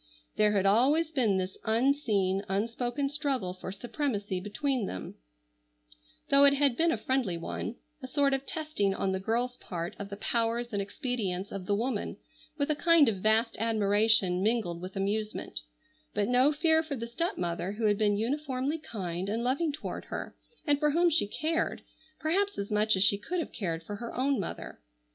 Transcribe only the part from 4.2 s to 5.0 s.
between